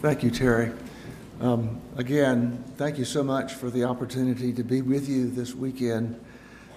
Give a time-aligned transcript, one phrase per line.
[0.00, 0.70] Thank you, Terry.
[1.40, 6.24] Um, again, thank you so much for the opportunity to be with you this weekend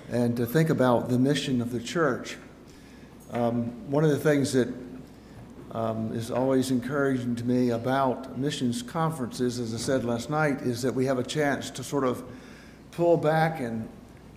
[0.10, 2.38] and to think about the mission of the church.
[3.30, 4.74] Um, one of the things that
[5.70, 10.82] um, is always encouraging to me about missions conferences, as I said last night, is
[10.82, 12.24] that we have a chance to sort of
[12.90, 13.88] pull back and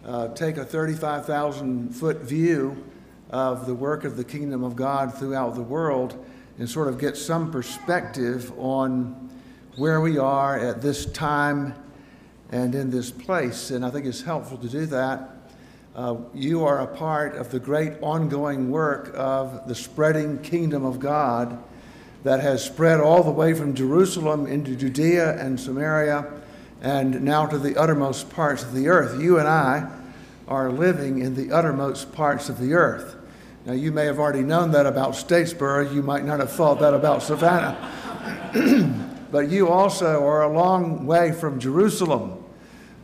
[0.05, 2.85] uh, take a 35,000 foot view
[3.31, 6.23] of the work of the kingdom of God throughout the world
[6.59, 9.31] and sort of get some perspective on
[9.77, 11.75] where we are at this time
[12.51, 13.71] and in this place.
[13.71, 15.31] And I think it's helpful to do that.
[15.97, 20.99] Uh, you are a part of the great ongoing work of the spreading kingdom of
[20.99, 21.63] God
[22.25, 26.27] that has spread all the way from Jerusalem into Judea and Samaria
[26.81, 29.21] and now to the uttermost parts of the earth.
[29.21, 29.91] You and I
[30.49, 33.17] are living in the uttermost parts of the earth.
[33.67, 35.95] Now, you may have already known that about Statesboro.
[35.95, 37.79] You might not have thought that about Savannah.
[39.33, 42.45] but you also are a long way from Jerusalem.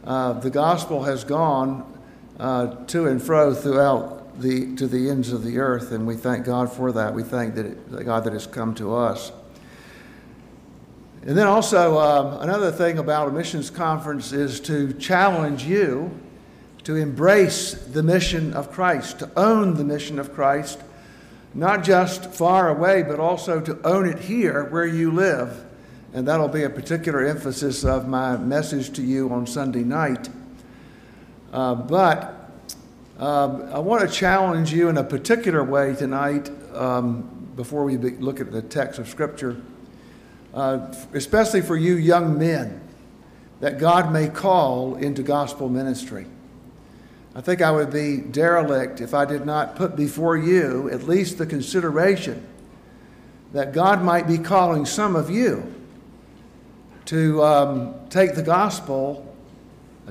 [0.04, 1.98] Uh, the gospel has gone
[2.38, 6.44] uh, to and fro throughout the, to the ends of the earth, and we thank
[6.44, 7.14] God for that.
[7.14, 9.32] We thank that, it, God that has come to us.
[11.22, 16.10] And then also, um, another thing about a missions conference is to challenge you
[16.84, 20.80] to embrace the mission of Christ, to own the mission of Christ,
[21.54, 25.64] not just far away, but also to own it here where you live.
[26.12, 30.28] And that'll be a particular emphasis of my message to you on Sunday night.
[31.52, 32.52] Uh, but
[33.18, 38.10] um, I want to challenge you in a particular way tonight um, before we be,
[38.12, 39.60] look at the text of Scripture,
[40.54, 42.80] uh, especially for you young men
[43.60, 46.26] that God may call into gospel ministry.
[47.32, 51.38] I think I would be derelict if I did not put before you at least
[51.38, 52.44] the consideration
[53.52, 55.72] that God might be calling some of you
[57.06, 59.36] to um, take the gospel,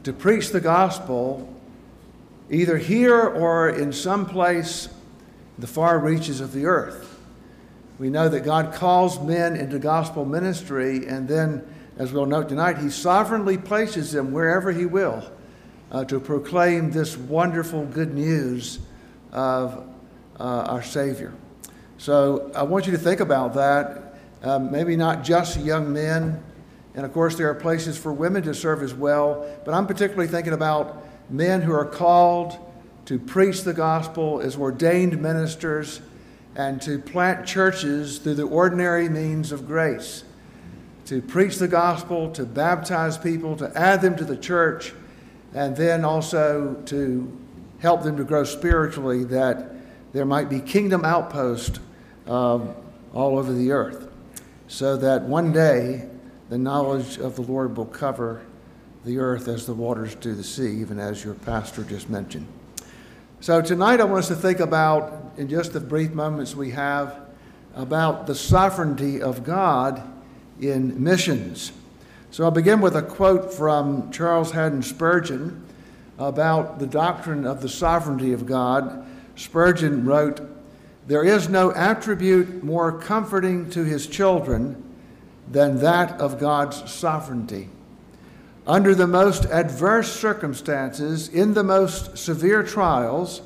[0.02, 1.54] to preach the gospel,
[2.50, 4.88] either here or in some place
[5.58, 7.20] the far reaches of the earth.
[7.98, 12.78] We know that God calls men into gospel ministry, and then, as we'll note tonight,
[12.78, 15.30] He sovereignly places them wherever He will
[15.92, 18.80] uh, to proclaim this wonderful good news
[19.32, 19.88] of
[20.40, 21.34] uh, our Savior.
[21.98, 24.16] So I want you to think about that.
[24.42, 26.42] Um, maybe not just young men,
[26.96, 30.28] and of course, there are places for women to serve as well, but I'm particularly
[30.28, 32.58] thinking about men who are called
[33.06, 36.02] to preach the gospel as ordained ministers
[36.56, 40.24] and to plant churches through the ordinary means of grace.
[41.06, 44.94] To preach the gospel, to baptize people, to add them to the church,
[45.54, 47.38] and then also to
[47.80, 49.72] help them to grow spiritually, that
[50.14, 51.80] there might be kingdom outposts
[52.28, 52.74] um,
[53.14, 54.10] all over the earth,
[54.68, 56.08] so that one day
[56.50, 58.42] the knowledge of the Lord will cover
[59.06, 62.48] the earth as the waters do the sea, even as your pastor just mentioned.
[63.40, 67.16] So tonight I want us to think about, in just the brief moments we have,
[67.76, 70.04] about the sovereignty of God
[70.60, 71.72] in missions.
[72.32, 75.66] So I'll begin with a quote from Charles Haddon Spurgeon
[76.20, 79.04] about the doctrine of the sovereignty of God.
[79.36, 80.40] Spurgeon wrote,
[81.08, 84.84] There is no attribute more comforting to his children
[85.50, 87.70] than that of God's sovereignty.
[88.68, 93.42] Under the most adverse circumstances, in the most severe trials,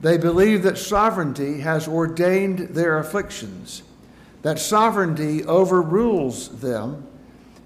[0.00, 3.84] they believe that sovereignty has ordained their afflictions,
[4.42, 7.06] that sovereignty overrules them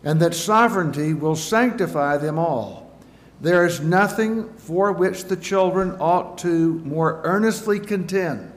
[0.06, 2.96] and that sovereignty will sanctify them all.
[3.40, 8.52] There is nothing for which the children ought to more earnestly contend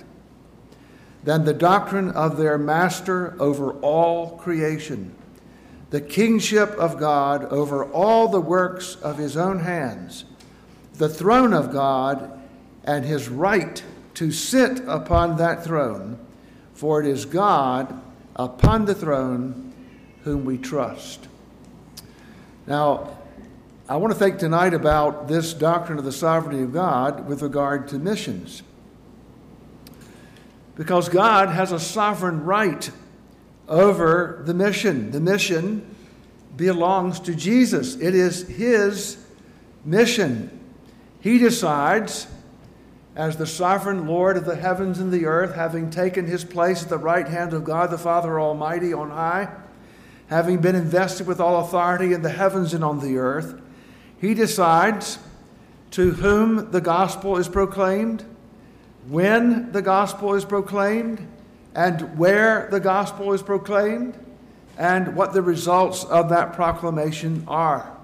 [1.23, 5.15] than the doctrine of their master over all creation,
[5.89, 10.25] the kingship of God over all the works of his own hands,
[10.93, 12.39] the throne of God,
[12.83, 13.83] and his right
[14.13, 16.19] to sit upon that throne,
[16.75, 17.99] for it is God
[18.35, 19.73] upon the throne
[20.21, 21.27] whom we trust.
[22.69, 23.17] Now,
[23.89, 27.87] I want to think tonight about this doctrine of the sovereignty of God with regard
[27.87, 28.61] to missions.
[30.75, 32.91] Because God has a sovereign right
[33.67, 35.09] over the mission.
[35.09, 35.95] The mission
[36.55, 39.17] belongs to Jesus, it is His
[39.83, 40.51] mission.
[41.21, 42.27] He decides,
[43.15, 46.89] as the sovereign Lord of the heavens and the earth, having taken His place at
[46.89, 49.49] the right hand of God the Father Almighty on high
[50.29, 53.59] having been invested with all authority in the heavens and on the earth,
[54.21, 55.17] he decides
[55.91, 58.23] to whom the gospel is proclaimed,
[59.07, 61.27] when the gospel is proclaimed,
[61.73, 64.17] and where the gospel is proclaimed,
[64.77, 67.95] and what the results of that proclamation are.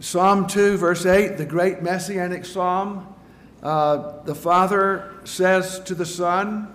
[0.00, 3.14] Psalm 2, verse 8, the great messianic psalm,
[3.62, 6.74] uh, the Father says to the Son,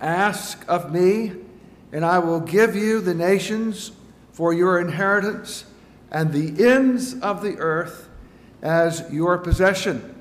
[0.00, 1.32] Ask of me,
[1.92, 3.92] and I will give you the nations
[4.32, 5.64] for your inheritance
[6.10, 8.08] and the ends of the earth
[8.62, 10.14] as your possession.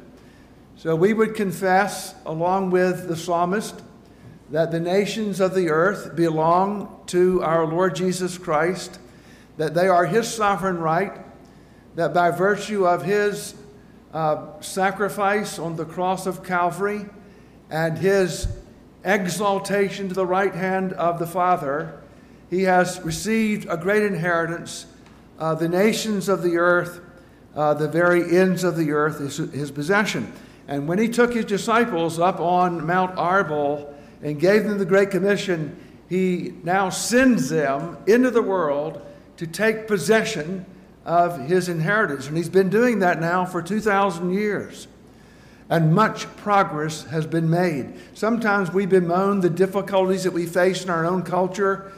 [0.76, 3.82] So we would confess, along with the psalmist,
[4.52, 9.00] that the nations of the earth belong to our Lord Jesus Christ,
[9.58, 11.18] that they are his sovereign right,
[11.96, 13.56] that by virtue of his
[14.14, 17.06] uh, sacrifice on the cross of Calvary
[17.70, 18.48] and his
[19.08, 22.00] exaltation to the right hand of the Father,
[22.50, 24.86] he has received a great inheritance.
[25.40, 27.00] Uh, the nations of the earth,
[27.56, 30.32] uh, the very ends of the earth, is his possession.
[30.68, 35.10] And when he took his disciples up on Mount Arbel and gave them the Great
[35.10, 39.02] Commission, he now sends them into the world
[39.38, 40.66] to take possession
[41.06, 42.28] of his inheritance.
[42.28, 44.88] And he's been doing that now for 2,000 years.
[45.70, 47.94] And much progress has been made.
[48.14, 51.92] Sometimes we bemoan the difficulties that we face in our own culture.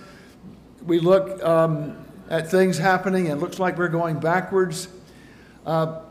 [0.86, 4.88] We look um, at things happening and it looks like we're going backwards.
[5.66, 6.02] Uh,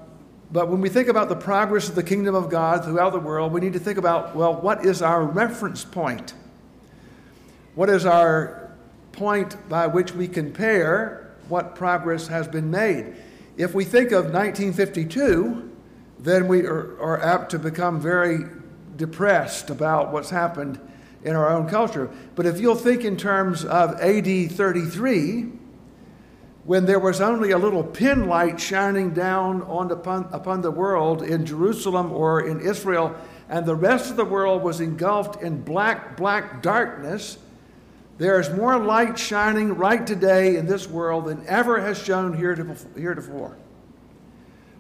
[0.51, 3.53] but when we think about the progress of the kingdom of God throughout the world,
[3.53, 6.35] we need to think about well, what is our reference point?
[7.75, 8.73] What is our
[9.13, 13.15] point by which we compare what progress has been made?
[13.57, 15.68] If we think of 1952,
[16.19, 18.45] then we are, are apt to become very
[18.97, 20.81] depressed about what's happened
[21.25, 22.11] in our own culture.
[22.35, 25.53] But if you'll think in terms of AD 33,
[26.65, 31.23] when there was only a little pin light shining down on upon, upon the world
[31.23, 33.17] in Jerusalem or in Israel,
[33.49, 37.39] and the rest of the world was engulfed in black, black darkness,
[38.19, 43.57] there is more light shining right today in this world than ever has shone heretofore.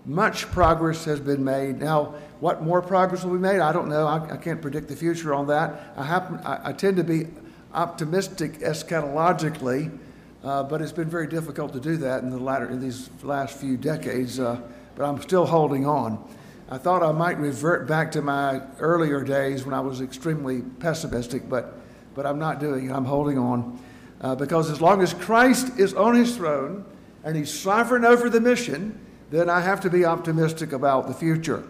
[0.08, 1.78] Much progress has been made.
[1.78, 3.60] Now, what more progress will be made?
[3.60, 4.06] I don't know.
[4.06, 5.92] I, I can't predict the future on that.
[5.96, 7.28] I, happen, I, I tend to be
[7.72, 9.96] optimistic eschatologically
[10.44, 13.58] uh, but it's been very difficult to do that in the latter in these last
[13.58, 14.38] few decades.
[14.38, 14.60] Uh,
[14.94, 16.24] but I'm still holding on.
[16.70, 21.48] I thought I might revert back to my earlier days when I was extremely pessimistic,
[21.48, 21.74] but
[22.14, 22.92] but I'm not doing it.
[22.92, 23.78] I'm holding on
[24.20, 26.84] uh, because as long as Christ is on His throne
[27.24, 28.98] and He's sovereign over the mission,
[29.30, 31.64] then I have to be optimistic about the future.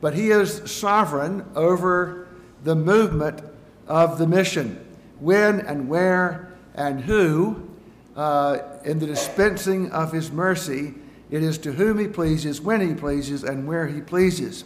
[0.00, 2.28] But He is sovereign over
[2.64, 3.42] the movement
[3.86, 4.84] of the mission,
[5.20, 7.68] when and where and who
[8.16, 10.94] uh, in the dispensing of his mercy.
[11.30, 14.64] It is to whom he pleases, when he pleases, and where he pleases.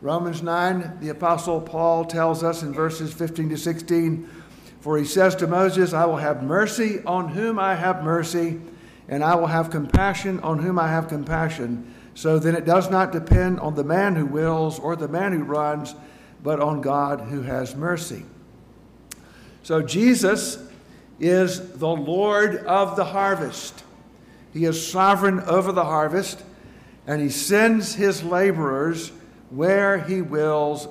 [0.00, 4.28] Romans 9, the Apostle Paul tells us in verses 15 to 16
[4.80, 8.60] For he says to Moses, I will have mercy on whom I have mercy,
[9.08, 11.94] and I will have compassion on whom I have compassion.
[12.14, 15.44] So then it does not depend on the man who wills or the man who
[15.44, 15.94] runs,
[16.42, 18.24] but on God who has mercy.
[19.62, 20.58] So Jesus
[21.20, 23.84] is the Lord of the harvest.
[24.52, 26.42] He is sovereign over the harvest,
[27.06, 29.12] and he sends his laborers
[29.50, 30.88] where he wills,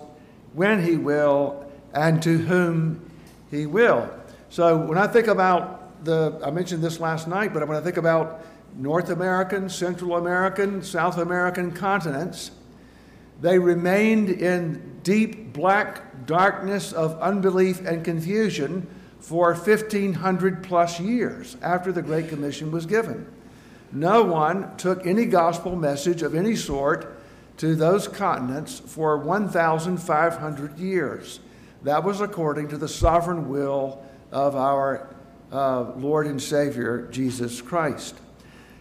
[0.53, 3.09] when he will, and to whom
[3.49, 4.09] he will.
[4.49, 7.97] So when I think about the, I mentioned this last night, but when I think
[7.97, 8.45] about
[8.75, 12.51] North American, Central American, South American continents,
[13.41, 18.87] they remained in deep black darkness of unbelief and confusion
[19.19, 23.31] for 1,500 plus years after the Great Commission was given.
[23.91, 27.17] No one took any gospel message of any sort
[27.57, 31.39] to those continents for 1,500 years.
[31.83, 35.14] That was according to the sovereign will of our
[35.55, 38.15] uh, Lord and Savior, Jesus Christ.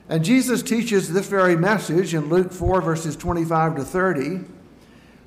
[0.08, 4.40] And Jesus teaches this very message in Luke 4, verses 25 to 30.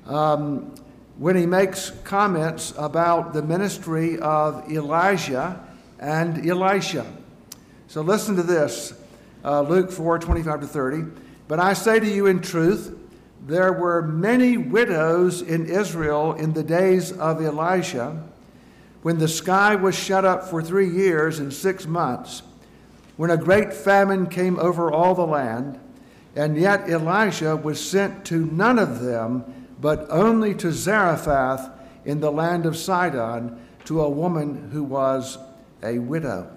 [0.06, 0.74] Um,
[1.16, 5.58] when he makes comments about the ministry of Elijah
[5.98, 7.10] and Elisha.
[7.88, 8.92] So listen to this
[9.42, 11.04] uh, Luke 4 25 to 30.
[11.48, 12.96] But I say to you in truth,
[13.46, 18.27] there were many widows in Israel in the days of Elisha,
[19.02, 22.42] when the sky was shut up for three years and six months,
[23.16, 25.78] when a great famine came over all the land,
[26.36, 29.44] and yet Elisha was sent to none of them
[29.80, 31.70] but only to Zarephath
[32.04, 35.38] in the land of Sidon to a woman who was
[35.82, 36.50] a widow.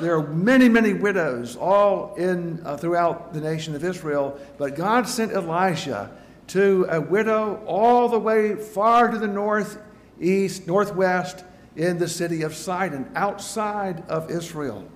[0.00, 5.08] There are many, many widows all in uh, throughout the nation of Israel, but God
[5.08, 6.10] sent Elisha
[6.48, 9.28] to a widow all the way far to the
[10.20, 11.44] northeast, northwest
[11.76, 14.86] in the city of Sidon, outside of Israel.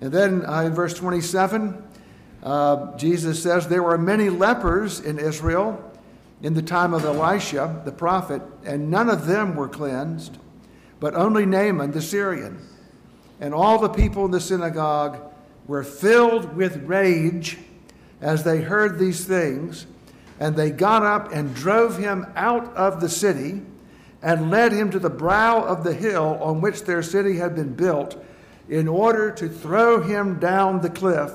[0.00, 1.82] And then uh, in verse 27,
[2.42, 5.90] uh, Jesus says, There were many lepers in Israel
[6.42, 10.38] in the time of Elisha, the prophet, and none of them were cleansed,
[10.98, 12.58] but only Naaman the Syrian.
[13.38, 15.20] And all the people in the synagogue
[15.66, 17.58] were filled with rage
[18.20, 19.86] as they heard these things,
[20.40, 23.62] and they got up and drove him out of the city
[24.22, 27.74] and led him to the brow of the hill on which their city had been
[27.74, 28.22] built
[28.68, 31.32] in order to throw him down the cliff.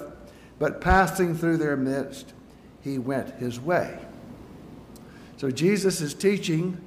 [0.58, 2.34] But passing through their midst,
[2.82, 4.00] he went his way.
[5.36, 6.82] So Jesus is teaching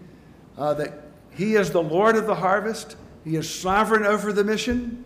[0.59, 5.05] uh, that he is the Lord of the harvest, he is sovereign over the mission,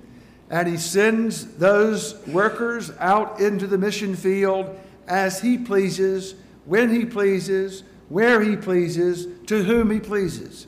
[0.48, 6.34] and he sends those workers out into the mission field as he pleases,
[6.64, 10.66] when he pleases, where he pleases, to whom he pleases.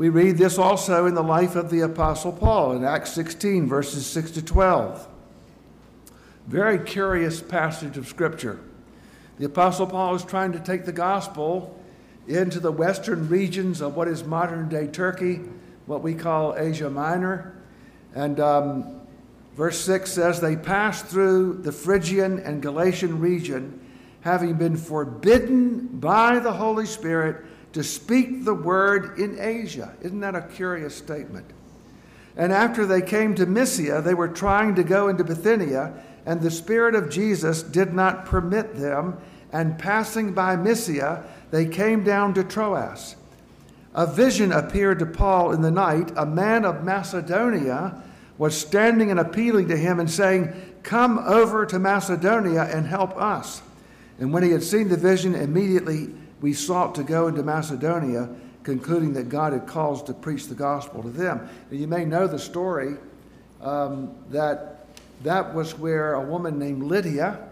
[0.00, 4.06] We read this also in the life of the Apostle Paul in Acts 16, verses
[4.06, 5.06] 6 to 12.
[6.46, 8.60] Very curious passage of Scripture.
[9.38, 11.78] The Apostle Paul is trying to take the gospel
[12.26, 15.40] into the western regions of what is modern day Turkey,
[15.84, 17.54] what we call Asia Minor.
[18.14, 19.02] And um,
[19.54, 23.78] verse 6 says, They passed through the Phrygian and Galatian region,
[24.22, 29.94] having been forbidden by the Holy Spirit to speak the word in Asia.
[30.02, 31.46] Isn't that a curious statement?
[32.36, 35.92] And after they came to Mysia, they were trying to go into Bithynia,
[36.26, 39.18] and the Spirit of Jesus did not permit them.
[39.52, 43.16] And passing by Mysia, they came down to Troas.
[43.94, 46.12] A vision appeared to Paul in the night.
[46.16, 48.00] A man of Macedonia
[48.38, 53.60] was standing and appealing to him and saying, Come over to Macedonia and help us.
[54.18, 58.28] And when he had seen the vision, immediately we sought to go into Macedonia,
[58.62, 61.48] concluding that God had called us to preach the gospel to them.
[61.70, 62.96] And you may know the story
[63.60, 64.86] um, that
[65.22, 67.46] that was where a woman named Lydia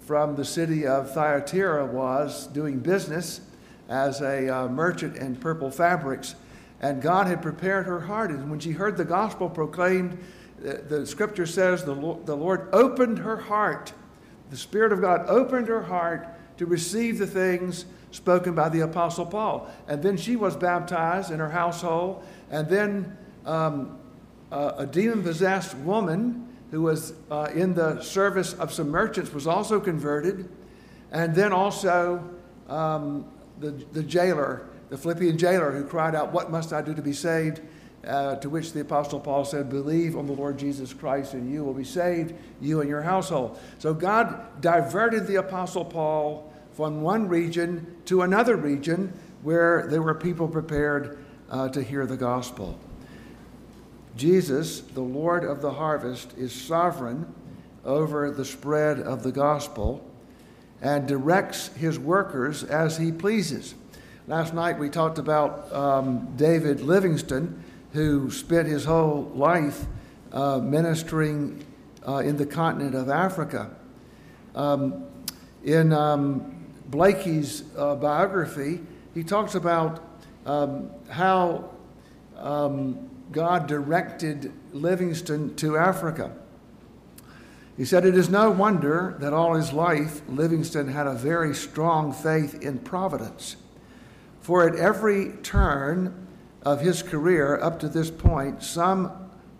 [0.00, 3.40] from the city of Thyatira was doing business
[3.88, 6.34] as a uh, merchant in purple fabrics.
[6.80, 8.30] And God had prepared her heart.
[8.30, 10.18] And when she heard the gospel proclaimed,
[10.60, 13.92] the, the scripture says the Lord, the Lord opened her heart.
[14.50, 16.28] The Spirit of God opened her heart
[16.58, 19.70] to receive the things spoken by the Apostle Paul.
[19.86, 22.24] And then she was baptized in her household.
[22.50, 23.98] And then um,
[24.50, 29.46] uh, a demon possessed woman who was uh, in the service of some merchants was
[29.46, 30.48] also converted.
[31.10, 32.22] And then also
[32.68, 33.26] um,
[33.60, 37.12] the, the jailer, the Philippian jailer, who cried out, What must I do to be
[37.12, 37.60] saved?
[38.06, 41.64] Uh, to which the Apostle Paul said, Believe on the Lord Jesus Christ, and you
[41.64, 43.58] will be saved, you and your household.
[43.78, 46.47] So God diverted the Apostle Paul
[46.78, 51.18] from one region to another region where there were people prepared
[51.50, 52.78] uh, to hear the gospel.
[54.16, 57.34] Jesus, the Lord of the harvest, is sovereign
[57.84, 60.08] over the spread of the gospel
[60.80, 63.74] and directs his workers as he pleases.
[64.28, 67.60] Last night we talked about um, David Livingstone,
[67.92, 69.84] who spent his whole life
[70.30, 71.66] uh, ministering
[72.06, 73.68] uh, in the continent of Africa.
[74.54, 75.06] Um,
[75.64, 76.54] in um,
[76.88, 78.80] Blaikie's uh, biography,
[79.14, 80.02] he talks about
[80.46, 81.70] um, how
[82.36, 86.32] um, God directed Livingstone to Africa.
[87.76, 92.12] He said, It is no wonder that all his life Livingstone had a very strong
[92.12, 93.56] faith in providence.
[94.40, 96.26] For at every turn
[96.62, 99.12] of his career up to this point, some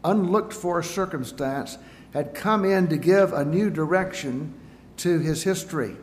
[0.03, 1.79] unlooked for circumstance
[2.13, 4.55] had come in to give a new direction
[4.97, 5.97] to his history.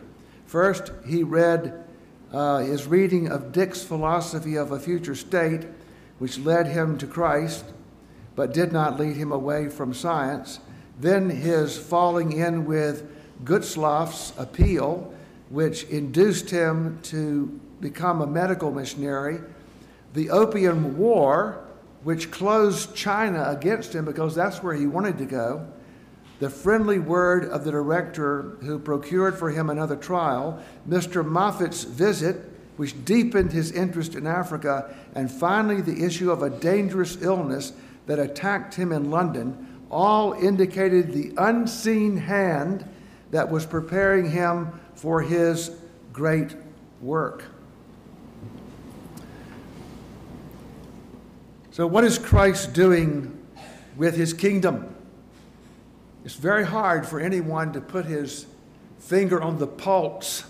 [0.45, 1.83] First, he read
[2.31, 5.65] uh, his reading of Dick's philosophy of a future state,
[6.19, 7.65] which led him to Christ,
[8.35, 10.59] but did not lead him away from science.
[10.99, 13.09] Then his falling in with
[13.43, 15.13] Gutzlaff's appeal,
[15.49, 19.39] which induced him to become a medical missionary.
[20.13, 21.65] The Opium War,
[22.03, 25.67] which closed China against him because that's where he wanted to go
[26.39, 31.25] the friendly word of the director who procured for him another trial, Mr.
[31.25, 37.21] Moffat's visit, which deepened his interest in Africa, and finally the issue of a dangerous
[37.21, 37.71] illness
[38.05, 42.87] that attacked him in London, all indicated the unseen hand
[43.31, 45.71] that was preparing him for his
[46.11, 46.55] great
[47.01, 47.45] work.
[51.71, 53.37] So, what is Christ doing
[53.97, 54.94] with his kingdom?
[56.25, 58.47] It's very hard for anyone to put his
[58.99, 60.43] finger on the pulse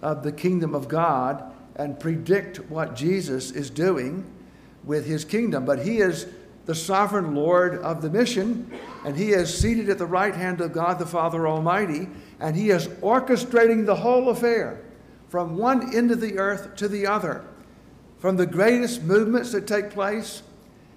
[0.00, 1.42] of the kingdom of God
[1.74, 4.24] and predict what Jesus is doing
[4.84, 5.64] with his kingdom.
[5.64, 6.26] But he is
[6.64, 8.70] the sovereign Lord of the mission,
[9.04, 12.08] and He is seated at the right hand of God the Father Almighty,
[12.38, 14.80] and He is orchestrating the whole affair
[15.28, 17.44] from one end of the earth to the other,
[18.18, 20.42] from the greatest movements that take place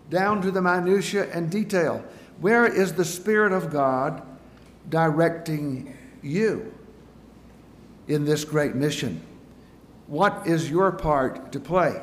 [0.10, 2.04] down to the minutiae and detail.
[2.40, 4.22] Where is the Spirit of God
[4.90, 6.74] directing you
[8.08, 9.22] in this great mission?
[10.08, 12.02] What is your part to play?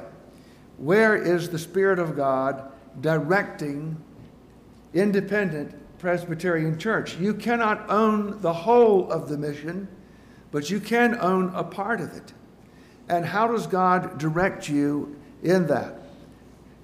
[0.78, 3.96] Where is the Spirit of God directing
[4.94, 7.16] independent Presbyterian Church?
[7.18, 9.86] You cannot own the whole of the mission,
[10.50, 12.32] but you can own a part of it.
[13.08, 15.98] And how does God direct you in that?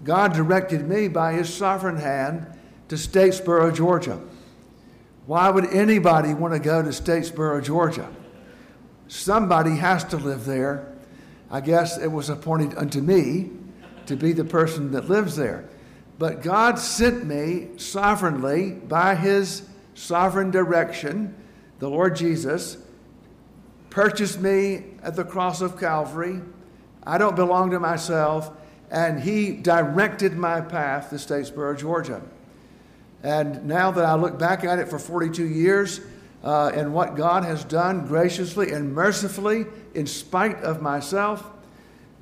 [0.05, 2.47] God directed me by His sovereign hand
[2.89, 4.21] to Statesboro, Georgia.
[5.27, 8.09] Why would anybody want to go to Statesboro, Georgia?
[9.09, 10.95] Somebody has to live there.
[11.51, 13.51] I guess it was appointed unto me
[14.07, 15.69] to be the person that lives there.
[16.19, 21.35] But God sent me sovereignly by his sovereign direction,
[21.79, 22.79] the Lord Jesus,
[23.91, 26.41] purchased me at the cross of Calvary.
[27.05, 28.51] I don't belong to myself,
[28.91, 32.23] and he directed my path to Statesboro, Georgia.
[33.23, 36.01] And now that I look back at it for 42 years,
[36.45, 41.45] uh, and what God has done graciously and mercifully in spite of myself,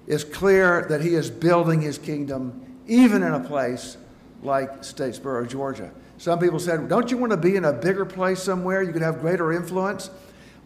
[0.06, 3.96] is clear that He is building His kingdom even in a place
[4.42, 5.90] like Statesboro, Georgia.
[6.18, 8.82] Some people said, Don't you want to be in a bigger place somewhere?
[8.82, 10.10] You could have greater influence.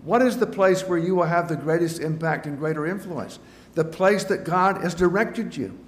[0.04, 3.38] What is the place where you will have the greatest impact and greater influence?
[3.75, 5.78] The place that God has directed you.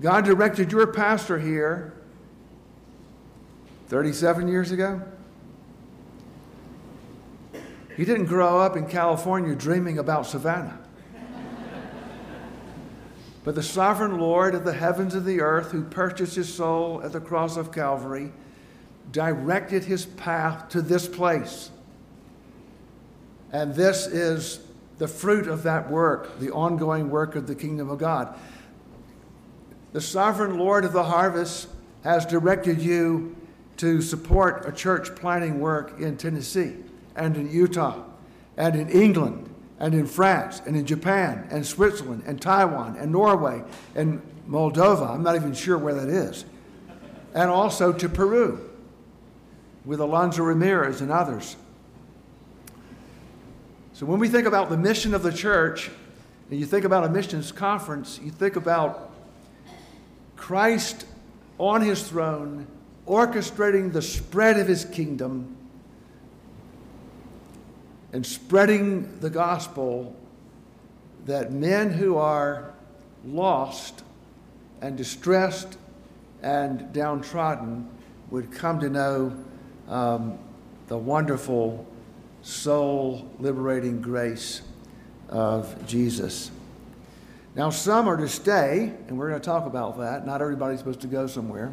[0.00, 1.94] God directed your pastor here
[3.88, 5.00] 37 years ago.
[7.96, 10.78] He didn't grow up in California dreaming about Savannah.
[13.44, 17.12] but the sovereign Lord of the heavens and the earth, who purchased his soul at
[17.12, 18.32] the cross of Calvary,
[19.12, 21.70] directed his path to this place.
[23.52, 24.60] And this is
[24.98, 28.36] the fruit of that work, the ongoing work of the kingdom of God.
[29.92, 31.68] The sovereign Lord of the harvest
[32.02, 33.35] has directed you
[33.78, 36.76] to support a church planting work in Tennessee
[37.14, 38.02] and in Utah
[38.56, 43.62] and in England and in France and in Japan and Switzerland and Taiwan and Norway
[43.94, 45.10] and Moldova.
[45.10, 46.44] I'm not even sure where that is.
[47.34, 48.70] And also to Peru
[49.84, 51.56] with Alonso Ramirez and others.
[53.92, 55.90] So when we think about the mission of the church,
[56.50, 59.12] and you think about a missions conference, you think about
[60.36, 61.06] Christ
[61.58, 62.66] on his throne
[63.06, 65.56] orchestrating the spread of his kingdom
[68.12, 70.14] and spreading the gospel
[71.26, 72.72] that men who are
[73.24, 74.02] lost
[74.80, 75.76] and distressed
[76.42, 77.88] and downtrodden
[78.30, 79.36] would come to know
[79.88, 80.38] um,
[80.88, 81.86] the wonderful
[82.42, 84.62] soul liberating grace
[85.28, 86.50] of Jesus.
[87.54, 90.26] Now, some are to stay, and we're going to talk about that.
[90.26, 91.72] Not everybody's supposed to go somewhere.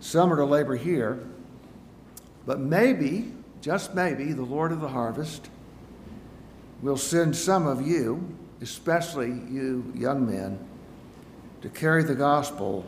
[0.00, 1.20] Some are to labor here.
[2.46, 5.50] But maybe, just maybe, the Lord of the harvest
[6.80, 10.58] will send some of you, especially you young men,
[11.62, 12.86] to carry the gospel,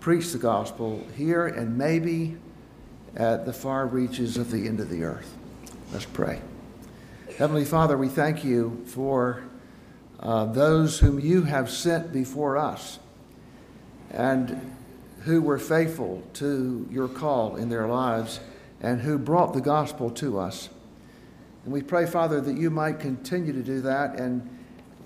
[0.00, 2.36] preach the gospel here and maybe
[3.16, 5.34] at the far reaches of the end of the earth.
[5.92, 6.40] Let's pray.
[7.38, 9.42] Heavenly Father, we thank you for
[10.20, 12.98] uh, those whom you have sent before us.
[14.10, 14.76] And
[15.20, 18.40] who were faithful to your call in their lives
[18.80, 20.68] and who brought the gospel to us.
[21.64, 24.18] And we pray, Father, that you might continue to do that.
[24.18, 24.48] And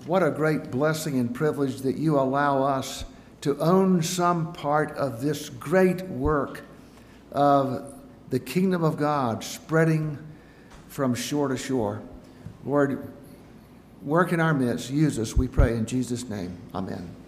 [0.05, 3.05] what a great blessing and privilege that you allow us
[3.41, 6.61] to own some part of this great work
[7.31, 7.93] of
[8.29, 10.17] the kingdom of God spreading
[10.87, 12.01] from shore to shore.
[12.65, 13.11] Lord,
[14.01, 14.89] work in our midst.
[14.89, 16.57] Use us, we pray in Jesus' name.
[16.73, 17.22] Amen.